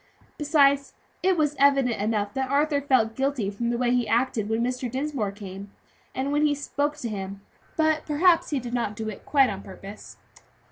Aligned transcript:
Besides 0.39 0.95
it 1.21 1.37
was 1.37 1.55
evident 1.59 2.01
enough 2.01 2.33
that 2.33 2.49
Arthur 2.49 2.81
felt 2.81 3.13
guilty 3.13 3.51
from 3.51 3.69
the 3.69 3.77
way 3.77 3.91
he 3.91 4.07
acted 4.07 4.49
when 4.49 4.63
Mr. 4.63 4.89
Dinsmore 4.89 5.31
came, 5.31 5.69
and 6.15 6.31
when 6.31 6.43
he 6.43 6.55
spoke 6.55 6.97
to 6.97 7.07
him. 7.07 7.41
But 7.77 8.07
perhaps 8.07 8.49
he 8.49 8.59
did 8.59 8.73
not 8.73 8.95
do 8.95 9.09
it 9.09 9.27
quite 9.27 9.51
on 9.51 9.61
purpose." 9.61 10.17